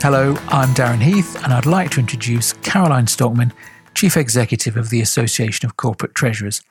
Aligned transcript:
Hello, 0.00 0.36
I'm 0.46 0.68
Darren 0.74 1.02
Heath, 1.02 1.34
and 1.42 1.52
I'd 1.52 1.66
like 1.66 1.90
to 1.90 2.00
introduce 2.00 2.52
Caroline 2.52 3.06
Stockmann, 3.06 3.52
Chief 3.94 4.16
Executive 4.16 4.76
of 4.76 4.90
the 4.90 5.00
Association 5.00 5.66
of 5.66 5.76
Corporate 5.76 6.14
Treasurers. 6.14 6.62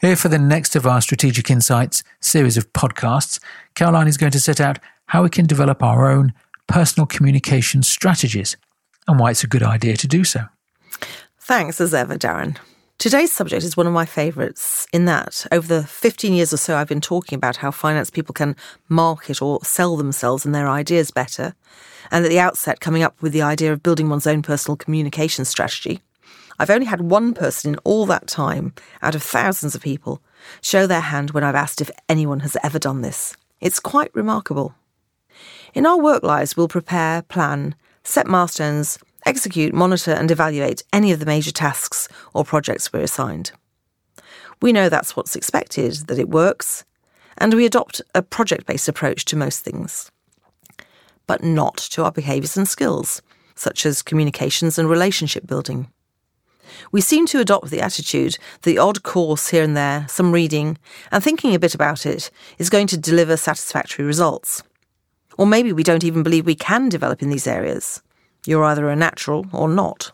Here 0.00 0.14
for 0.14 0.28
the 0.28 0.38
next 0.38 0.76
of 0.76 0.86
our 0.86 1.00
Strategic 1.00 1.50
Insights 1.50 2.04
series 2.20 2.56
of 2.56 2.72
podcasts, 2.72 3.40
Caroline 3.74 4.06
is 4.06 4.16
going 4.16 4.30
to 4.30 4.40
set 4.40 4.60
out 4.60 4.78
how 5.06 5.24
we 5.24 5.28
can 5.28 5.44
develop 5.44 5.82
our 5.82 6.08
own 6.08 6.32
personal 6.68 7.04
communication 7.04 7.82
strategies 7.82 8.56
and 9.08 9.18
why 9.18 9.32
it's 9.32 9.42
a 9.42 9.48
good 9.48 9.64
idea 9.64 9.96
to 9.96 10.06
do 10.06 10.22
so. 10.22 10.44
Thanks 11.40 11.80
as 11.80 11.92
ever, 11.92 12.16
Darren. 12.16 12.58
Today's 13.00 13.32
subject 13.32 13.64
is 13.64 13.78
one 13.78 13.86
of 13.86 13.94
my 13.94 14.04
favourites 14.04 14.86
in 14.92 15.06
that 15.06 15.46
over 15.50 15.66
the 15.66 15.86
15 15.86 16.34
years 16.34 16.52
or 16.52 16.58
so 16.58 16.76
I've 16.76 16.86
been 16.86 17.00
talking 17.00 17.34
about 17.34 17.56
how 17.56 17.70
finance 17.70 18.10
people 18.10 18.34
can 18.34 18.54
market 18.90 19.40
or 19.40 19.64
sell 19.64 19.96
themselves 19.96 20.44
and 20.44 20.54
their 20.54 20.68
ideas 20.68 21.10
better, 21.10 21.54
and 22.10 22.26
at 22.26 22.28
the 22.28 22.38
outset 22.38 22.80
coming 22.80 23.02
up 23.02 23.22
with 23.22 23.32
the 23.32 23.40
idea 23.40 23.72
of 23.72 23.82
building 23.82 24.10
one's 24.10 24.26
own 24.26 24.42
personal 24.42 24.76
communication 24.76 25.46
strategy. 25.46 26.02
I've 26.58 26.68
only 26.68 26.84
had 26.84 27.00
one 27.00 27.32
person 27.32 27.72
in 27.72 27.80
all 27.84 28.04
that 28.04 28.26
time, 28.26 28.74
out 29.00 29.14
of 29.14 29.22
thousands 29.22 29.74
of 29.74 29.80
people, 29.80 30.20
show 30.60 30.86
their 30.86 31.00
hand 31.00 31.30
when 31.30 31.42
I've 31.42 31.54
asked 31.54 31.80
if 31.80 31.90
anyone 32.06 32.40
has 32.40 32.54
ever 32.62 32.78
done 32.78 33.00
this. 33.00 33.34
It's 33.62 33.80
quite 33.80 34.14
remarkable. 34.14 34.74
In 35.72 35.86
our 35.86 35.98
work 35.98 36.22
lives, 36.22 36.54
we'll 36.54 36.68
prepare, 36.68 37.22
plan, 37.22 37.76
set 38.04 38.26
milestones, 38.26 38.98
execute, 39.30 39.72
monitor, 39.72 40.10
and 40.10 40.28
evaluate 40.28 40.82
any 40.92 41.12
of 41.12 41.20
the 41.20 41.26
major 41.26 41.52
tasks 41.52 42.08
or 42.34 42.44
projects 42.44 42.92
we're 42.92 43.00
assigned. 43.00 43.52
We 44.60 44.72
know 44.72 44.88
that's 44.88 45.14
what's 45.14 45.36
expected, 45.36 45.92
that 46.08 46.18
it 46.18 46.28
works, 46.28 46.84
and 47.38 47.54
we 47.54 47.64
adopt 47.64 48.02
a 48.12 48.22
project 48.22 48.66
based 48.66 48.88
approach 48.88 49.24
to 49.26 49.36
most 49.36 49.60
things. 49.60 50.10
But 51.28 51.44
not 51.44 51.76
to 51.92 52.02
our 52.02 52.10
behaviours 52.10 52.56
and 52.56 52.66
skills, 52.66 53.22
such 53.54 53.86
as 53.86 54.02
communications 54.02 54.78
and 54.78 54.90
relationship 54.90 55.46
building. 55.46 55.88
We 56.90 57.00
seem 57.00 57.26
to 57.26 57.40
adopt 57.40 57.70
the 57.70 57.80
attitude 57.80 58.32
that 58.32 58.62
the 58.62 58.78
odd 58.78 59.04
course 59.04 59.48
here 59.48 59.62
and 59.62 59.76
there, 59.76 60.06
some 60.08 60.32
reading, 60.32 60.76
and 61.12 61.22
thinking 61.22 61.54
a 61.54 61.58
bit 61.60 61.74
about 61.74 62.04
it 62.04 62.32
is 62.58 62.68
going 62.68 62.88
to 62.88 62.98
deliver 62.98 63.36
satisfactory 63.36 64.04
results. 64.04 64.62
Or 65.38 65.46
maybe 65.46 65.72
we 65.72 65.84
don't 65.84 66.04
even 66.04 66.24
believe 66.24 66.46
we 66.46 66.56
can 66.56 66.88
develop 66.88 67.22
in 67.22 67.30
these 67.30 67.46
areas. 67.46 68.02
You're 68.46 68.64
either 68.64 68.88
a 68.88 68.96
natural 68.96 69.46
or 69.52 69.68
not. 69.68 70.12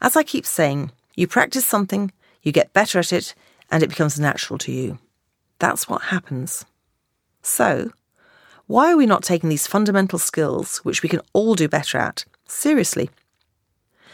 As 0.00 0.16
I 0.16 0.22
keep 0.22 0.46
saying, 0.46 0.90
you 1.14 1.26
practice 1.26 1.66
something, 1.66 2.12
you 2.42 2.52
get 2.52 2.72
better 2.72 2.98
at 2.98 3.12
it, 3.12 3.34
and 3.70 3.82
it 3.82 3.88
becomes 3.88 4.20
natural 4.20 4.58
to 4.58 4.72
you. 4.72 4.98
That's 5.58 5.88
what 5.88 6.02
happens. 6.02 6.64
So, 7.42 7.92
why 8.66 8.92
are 8.92 8.96
we 8.96 9.06
not 9.06 9.22
taking 9.22 9.48
these 9.48 9.66
fundamental 9.66 10.18
skills, 10.18 10.78
which 10.78 11.02
we 11.02 11.08
can 11.08 11.20
all 11.32 11.54
do 11.54 11.68
better 11.68 11.98
at, 11.98 12.24
seriously? 12.46 13.10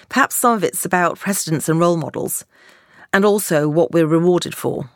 Perhaps 0.09 0.37
some 0.37 0.55
of 0.55 0.65
it's 0.65 0.85
about 0.85 1.19
precedents 1.19 1.69
and 1.69 1.81
role 1.81 1.97
models, 1.97 2.45
and 3.13 3.25
also 3.25 3.69
what 3.69 3.93
we're 3.93 4.07
rewarded 4.07 4.55
for. 4.55 4.91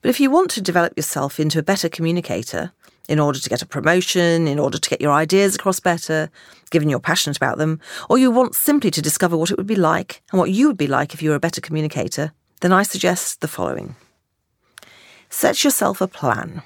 But 0.00 0.08
if 0.10 0.20
you 0.20 0.30
want 0.30 0.50
to 0.52 0.60
develop 0.60 0.96
yourself 0.96 1.40
into 1.40 1.58
a 1.58 1.62
better 1.62 1.88
communicator, 1.88 2.72
in 3.08 3.18
order 3.18 3.38
to 3.38 3.48
get 3.48 3.62
a 3.62 3.66
promotion, 3.66 4.46
in 4.46 4.58
order 4.58 4.78
to 4.78 4.90
get 4.90 5.00
your 5.00 5.12
ideas 5.12 5.54
across 5.54 5.80
better, 5.80 6.30
given 6.70 6.88
you're 6.88 7.00
passionate 7.00 7.36
about 7.36 7.58
them, 7.58 7.80
or 8.08 8.18
you 8.18 8.30
want 8.30 8.54
simply 8.54 8.90
to 8.90 9.02
discover 9.02 9.36
what 9.36 9.50
it 9.50 9.56
would 9.56 9.66
be 9.66 9.76
like 9.76 10.22
and 10.30 10.38
what 10.38 10.50
you 10.50 10.66
would 10.68 10.76
be 10.76 10.86
like 10.86 11.14
if 11.14 11.22
you 11.22 11.30
were 11.30 11.36
a 11.36 11.40
better 11.40 11.60
communicator, 11.60 12.32
then 12.60 12.72
I 12.72 12.82
suggest 12.82 13.40
the 13.40 13.48
following. 13.48 13.96
Set 15.28 15.64
yourself 15.64 16.00
a 16.00 16.06
plan. 16.06 16.62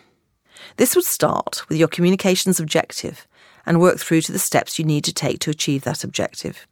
This 0.76 0.94
would 0.94 1.04
start 1.04 1.62
with 1.68 1.78
your 1.78 1.88
communications 1.88 2.60
objective 2.60 3.26
and 3.64 3.80
work 3.80 3.98
through 3.98 4.20
to 4.22 4.32
the 4.32 4.38
steps 4.38 4.78
you 4.78 4.84
need 4.84 5.04
to 5.04 5.12
take 5.12 5.40
to 5.40 5.50
achieve 5.50 5.84
that 5.84 6.04
objective. 6.04 6.66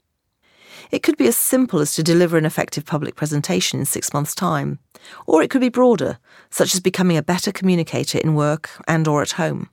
It 0.91 1.03
could 1.03 1.17
be 1.17 1.27
as 1.27 1.37
simple 1.37 1.81
as 1.81 1.95
to 1.95 2.03
deliver 2.03 2.37
an 2.37 2.45
effective 2.45 2.85
public 2.85 3.17
presentation 3.17 3.81
in 3.81 3.87
six 3.87 4.13
months' 4.13 4.35
time, 4.35 4.79
or 5.27 5.43
it 5.43 5.51
could 5.51 5.61
be 5.61 5.69
broader, 5.69 6.19
such 6.51 6.75
as 6.75 6.81
becoming 6.81 7.17
a 7.17 7.23
better 7.23 7.53
communicator 7.53 8.19
in 8.19 8.35
work 8.35 8.71
and 8.87 9.09
or 9.09 9.23
at 9.23 9.33
home, 9.33 9.69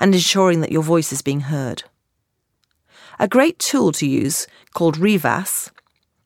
and 0.00 0.14
ensuring 0.14 0.60
that 0.60 0.72
your 0.72 0.82
voice 0.82 1.12
is 1.12 1.22
being 1.22 1.40
heard. 1.40 1.84
A 3.18 3.28
great 3.28 3.58
tool 3.58 3.92
to 3.92 4.06
use 4.06 4.46
called 4.72 4.96
RIVAS, 4.96 5.70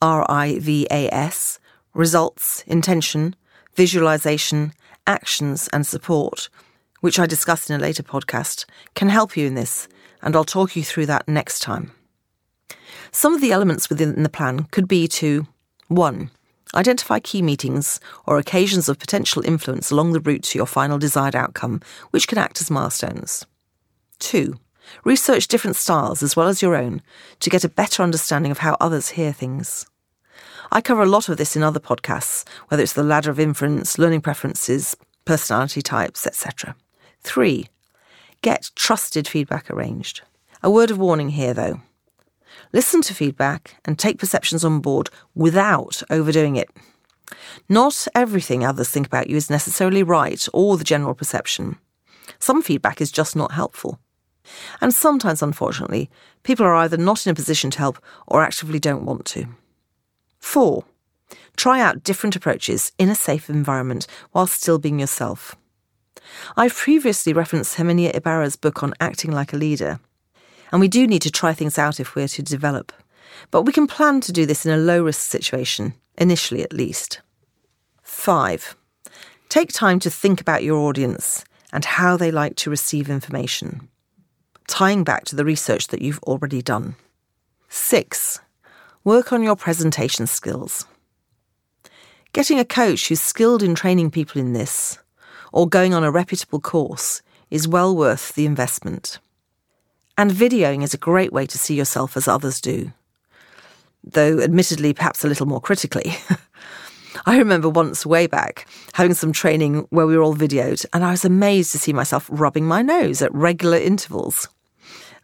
R-I-V-A-S, 0.01 1.59
results, 1.93 2.63
intention, 2.67 3.35
visualization, 3.75 4.73
actions 5.07 5.69
and 5.73 5.87
support, 5.87 6.49
which 7.01 7.19
I 7.19 7.27
discuss 7.27 7.69
in 7.69 7.77
a 7.77 7.83
later 7.83 8.03
podcast, 8.03 8.65
can 8.95 9.09
help 9.09 9.37
you 9.37 9.47
in 9.47 9.55
this, 9.55 9.89
and 10.23 10.35
I'll 10.35 10.45
talk 10.45 10.77
you 10.77 10.85
through 10.85 11.07
that 11.07 11.29
next 11.29 11.61
time. 11.61 11.93
Some 13.13 13.35
of 13.35 13.41
the 13.41 13.53
elements 13.53 13.89
within 13.89 14.23
the 14.23 14.29
plan 14.29 14.65
could 14.71 14.89
be 14.89 15.09
to 15.09 15.47
1. 15.89 16.31
Identify 16.75 17.21
key 17.21 17.41
meetings 17.41 17.99
or 18.27 18.39
occasions 18.39 18.89
of 18.89 18.99
potential 18.99 19.43
influence 19.45 19.91
along 19.91 20.13
the 20.13 20.21
route 20.21 20.43
to 20.45 20.59
your 20.59 20.67
final 20.67 20.99
desired 20.99 21.35
outcome, 21.35 21.81
which 22.11 22.29
can 22.29 22.39
act 22.39 22.61
as 22.61 22.71
milestones. 22.71 23.47
2. 24.19 24.55
Research 25.05 25.49
different 25.49 25.77
styles 25.77 26.23
as 26.23 26.37
well 26.37 26.49
as 26.49 26.63
your 26.63 26.75
own 26.75 27.03
to 27.41 27.51
get 27.51 27.65
a 27.65 27.69
better 27.69 28.03
understanding 28.03 28.51
of 28.51 28.59
how 28.59 28.77
others 28.81 29.11
hear 29.11 29.33
things. 29.33 29.87
I 30.71 30.83
cover 30.83 31.03
a 31.03 31.07
lot 31.07 31.29
of 31.29 31.39
this 31.39 31.57
in 31.57 31.63
other 31.63 31.81
podcasts, 31.81 32.47
whether 32.69 32.83
it's 32.83 32.93
the 32.93 33.03
ladder 33.03 33.31
of 33.31 33.41
inference, 33.41 33.99
learning 33.99 34.21
preferences, 34.21 34.97
personality 35.25 35.81
types, 35.81 36.27
etc. 36.27 36.77
3. 37.21 37.69
Get 38.43 38.71
trusted 38.75 39.27
feedback 39.27 39.71
arranged. 39.71 40.23
A 40.63 40.71
word 40.71 40.91
of 40.91 40.99
warning 40.99 41.31
here, 41.31 41.55
though. 41.55 41.81
Listen 42.73 43.03
to 43.03 43.15
feedback 43.15 43.77
and 43.85 43.99
take 43.99 44.19
perceptions 44.19 44.65
on 44.65 44.81
board 44.81 45.11
without 45.35 46.03
overdoing 46.11 46.57
it. 46.57 46.71
Not 47.69 48.09
everything 48.15 48.65
others 48.65 48.91
think 48.91 49.07
about 49.07 49.29
you 49.29 49.37
is 49.37 49.51
necessarily 49.51 50.03
right 50.03 50.47
or 50.53 50.77
the 50.77 50.85
general 50.85 51.15
perception. 51.15 51.79
Some 52.39 52.63
feedback 52.63 53.01
is 53.01 53.11
just 53.11 53.37
not 53.37 53.53
helpful. 53.53 53.99
And 54.81 54.95
sometimes, 54.95 55.43
unfortunately, 55.43 56.11
people 56.43 56.65
are 56.65 56.75
either 56.77 56.97
not 56.97 57.27
in 57.27 57.33
a 57.33 57.35
position 57.35 57.71
to 57.73 57.79
help 57.79 57.99
or 58.27 58.43
actively 58.43 58.79
don't 58.79 59.05
want 59.05 59.25
to. 59.27 59.47
4. 60.41 60.85
Try 61.57 61.81
out 61.81 62.05
different 62.05 62.37
approaches 62.37 62.93
in 62.99 63.09
a 63.09 63.15
safe 63.15 63.51
environment 63.51 64.07
while 64.33 64.47
still 64.47 64.79
being 64.79 65.01
yourself. 65.01 65.57
I've 66.57 66.75
previously 66.75 67.33
referenced 67.33 67.77
Herminia 67.77 68.15
Ibarra's 68.15 68.57
book 68.57 68.83
on 68.83 68.95
acting 69.01 69.33
like 69.33 69.53
a 69.53 69.57
leader. 69.57 70.01
And 70.71 70.81
we 70.81 70.89
do 70.89 71.07
need 71.07 71.23
to 71.23 71.31
try 71.31 71.55
things 71.55 71.79
out 71.79 72.01
if 72.01 72.15
we're 72.15 72.29
to 72.29 72.43
develop. 72.43 72.93
But 73.51 73.63
we 73.63 73.73
can 73.73 73.87
plan 73.87 74.21
to 74.23 74.33
do 74.33 74.47
this 74.47 74.67
in 74.67 74.73
a 74.73 74.77
low 74.77 75.05
risk 75.05 75.21
situation, 75.21 75.95
initially 76.17 76.63
at 76.63 76.73
least. 76.73 77.21
5. 78.03 78.77
Take 79.49 79.73
time 79.73 79.99
to 80.01 80.11
think 80.11 80.41
about 80.41 80.65
your 80.65 80.79
audience 80.79 81.45
and 81.73 81.85
how 81.85 82.17
they 82.17 82.31
like 82.31 82.57
to 82.57 82.71
receive 82.71 83.09
information, 83.09 83.89
tying 84.67 85.05
back 85.05 85.25
to 85.27 85.37
the 85.37 85.45
research 85.45 85.89
that 85.89 86.03
you've 86.03 86.23
already 86.25 86.63
done. 86.63 86.97
6. 87.69 88.41
Work 89.05 89.33
on 89.33 89.43
your 89.43 89.57
presentation 89.57 90.27
skills. 90.27 90.87
Getting 92.33 92.59
a 92.59 92.65
coach 92.65 93.09
who's 93.09 93.21
skilled 93.21 93.63
in 93.63 93.75
training 93.75 94.11
people 94.11 94.41
in 94.41 94.53
this, 94.53 94.99
or 95.53 95.69
going 95.69 95.95
on 95.95 96.05
a 96.05 96.11
reputable 96.11 96.61
course, 96.61 97.23
is 97.51 97.67
well 97.67 97.97
worth 97.97 98.35
the 98.35 98.45
investment. 98.45 99.19
And 100.19 100.33
videoing 100.33 100.83
is 100.83 100.93
a 100.93 100.99
great 100.99 101.33
way 101.33 101.47
to 101.47 101.57
see 101.57 101.77
yourself 101.77 102.17
as 102.17 102.27
others 102.27 102.61
do, 102.61 102.93
though 104.03 104.41
admittedly 104.41 104.93
perhaps 104.93 105.25
a 105.25 105.29
little 105.29 105.47
more 105.47 105.61
critically. 105.61 106.17
I 107.27 107.39
remember 107.39 107.69
once 107.69 108.05
way 108.05 108.27
back 108.27 108.67
having 108.95 109.15
some 109.15 109.31
training 109.31 109.87
where 109.91 110.09
we 110.09 110.17
were 110.17 110.25
all 110.25 110.35
videoed, 110.35 110.85
and 110.93 111.05
I 111.05 111.13
was 111.13 111.25
amazed 111.25 111.71
to 111.71 111.79
see 111.79 111.93
myself 111.93 112.29
rubbing 112.33 112.65
my 112.65 112.83
nose 112.83 113.23
at 113.23 113.33
regular 113.33 113.79
intervals. 113.79 114.49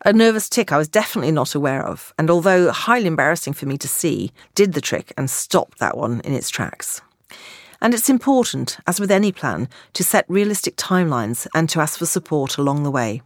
A 0.05 0.13
nervous 0.13 0.49
tic 0.49 0.71
I 0.71 0.79
was 0.79 0.89
definitely 0.89 1.33
not 1.33 1.57
aware 1.57 1.85
of, 1.85 2.15
and 2.17 2.31
although 2.31 2.71
highly 2.71 3.07
embarrassing 3.07 3.55
for 3.55 3.67
me 3.67 3.77
to 3.79 3.89
see, 3.89 4.31
did 4.55 4.75
the 4.75 4.81
trick 4.81 5.13
and 5.17 5.29
stopped 5.29 5.81
that 5.81 5.97
one 5.97 6.21
in 6.21 6.33
its 6.33 6.51
tracks. 6.51 7.01
And 7.81 7.95
it's 7.95 8.09
important, 8.09 8.79
as 8.87 9.01
with 9.01 9.11
any 9.11 9.33
plan, 9.33 9.69
to 9.95 10.05
set 10.05 10.25
realistic 10.29 10.77
timelines 10.77 11.49
and 11.53 11.69
to 11.71 11.81
ask 11.81 11.99
for 11.99 12.07
support 12.07 12.59
along 12.59 12.85
the 12.85 12.93
way. 12.93 13.23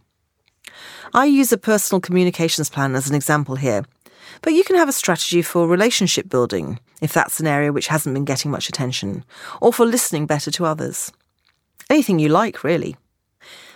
I 1.13 1.25
use 1.25 1.51
a 1.51 1.57
personal 1.57 2.01
communications 2.01 2.69
plan 2.69 2.95
as 2.95 3.09
an 3.09 3.15
example 3.15 3.55
here, 3.55 3.83
but 4.41 4.53
you 4.53 4.63
can 4.63 4.75
have 4.75 4.89
a 4.89 4.93
strategy 4.93 5.41
for 5.41 5.67
relationship 5.67 6.29
building, 6.29 6.79
if 7.01 7.13
that's 7.13 7.39
an 7.39 7.47
area 7.47 7.73
which 7.73 7.87
hasn't 7.87 8.13
been 8.13 8.25
getting 8.25 8.51
much 8.51 8.69
attention, 8.69 9.23
or 9.61 9.73
for 9.73 9.85
listening 9.85 10.25
better 10.25 10.51
to 10.51 10.65
others. 10.65 11.11
Anything 11.89 12.19
you 12.19 12.29
like, 12.29 12.63
really. 12.63 12.95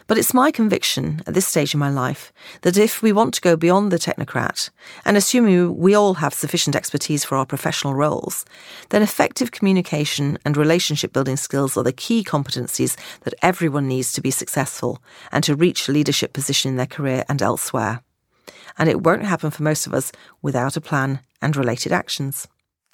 But 0.07 0.17
it's 0.17 0.33
my 0.33 0.51
conviction 0.51 1.21
at 1.25 1.33
this 1.33 1.47
stage 1.47 1.73
in 1.73 1.79
my 1.79 1.89
life 1.89 2.33
that 2.61 2.77
if 2.77 3.01
we 3.01 3.11
want 3.11 3.33
to 3.35 3.41
go 3.41 3.55
beyond 3.55 3.91
the 3.91 3.97
technocrat, 3.97 4.69
and 5.05 5.15
assuming 5.17 5.77
we 5.77 5.95
all 5.95 6.15
have 6.15 6.33
sufficient 6.33 6.75
expertise 6.75 7.23
for 7.23 7.38
our 7.38 7.45
professional 7.45 7.95
roles, 7.95 8.45
then 8.89 9.01
effective 9.01 9.51
communication 9.51 10.38
and 10.45 10.57
relationship 10.57 11.13
building 11.13 11.38
skills 11.38 11.77
are 11.77 11.83
the 11.83 11.91
key 11.91 12.23
competencies 12.23 12.97
that 13.21 13.33
everyone 13.41 13.88
needs 13.88 14.11
to 14.13 14.21
be 14.21 14.31
successful 14.31 15.01
and 15.31 15.44
to 15.44 15.55
reach 15.55 15.88
a 15.88 15.91
leadership 15.91 16.33
position 16.33 16.69
in 16.69 16.77
their 16.77 16.85
career 16.85 17.23
and 17.29 17.41
elsewhere. 17.41 18.01
and 18.77 18.89
it 18.89 19.01
won't 19.01 19.25
happen 19.25 19.51
for 19.51 19.63
most 19.63 19.88
of 19.88 19.94
us 19.94 20.11
without 20.41 20.77
a 20.77 20.81
plan 20.81 21.19
and 21.41 21.55
related 21.55 21.91
actions. 21.91 22.47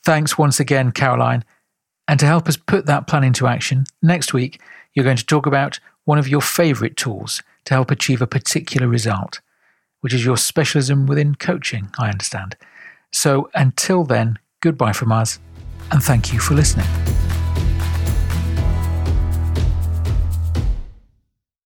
Thanks 0.03 0.37
once 0.37 0.59
again, 0.59 0.91
Caroline. 0.91 1.43
And 2.07 2.19
to 2.19 2.25
help 2.25 2.47
us 2.47 2.57
put 2.57 2.85
that 2.87 3.07
plan 3.07 3.23
into 3.23 3.47
action, 3.47 3.85
next 4.01 4.33
week 4.33 4.59
you're 4.93 5.05
going 5.05 5.17
to 5.17 5.25
talk 5.25 5.45
about 5.45 5.79
one 6.09 6.17
of 6.17 6.27
your 6.27 6.41
favourite 6.41 6.97
tools 6.97 7.43
to 7.65 7.75
help 7.75 7.91
achieve 7.91 8.19
a 8.19 8.25
particular 8.25 8.87
result, 8.87 9.41
which 10.01 10.11
is 10.11 10.25
your 10.25 10.37
specialism 10.37 11.05
within 11.05 11.35
coaching, 11.35 11.87
I 11.99 12.09
understand. 12.09 12.55
So 13.11 13.51
until 13.53 14.05
then, 14.05 14.39
goodbye 14.59 14.93
from 14.93 15.11
us, 15.11 15.37
and 15.91 16.01
thank 16.01 16.33
you 16.33 16.39
for 16.39 16.55
listening. 16.55 16.87